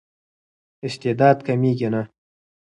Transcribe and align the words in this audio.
استعداد 0.87 1.37
کمېږي 1.47 1.87
نه. 1.93 2.01